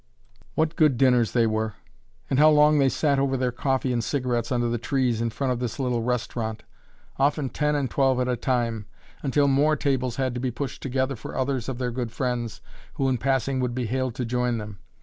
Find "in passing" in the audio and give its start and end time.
13.09-13.59